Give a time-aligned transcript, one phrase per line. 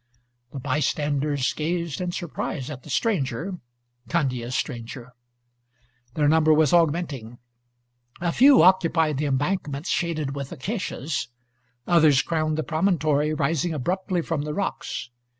[0.51, 3.59] The bystanders gazed in surprise at the stranger,
[4.09, 5.11] Candia's stranger.
[6.15, 7.37] Their number was augmenting.
[8.19, 11.27] A few occupied the embankment shaded with acacias;
[11.85, 15.11] others crowned the promontory rising abruptly from the rocks.